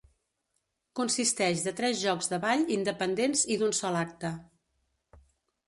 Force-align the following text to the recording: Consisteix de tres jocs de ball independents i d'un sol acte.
Consisteix 0.99 1.61
de 1.67 1.73
tres 1.81 1.99
jocs 2.05 2.31
de 2.33 2.41
ball 2.47 2.65
independents 2.77 3.45
i 3.57 3.61
d'un 3.63 3.79
sol 3.81 4.01
acte. 4.03 4.35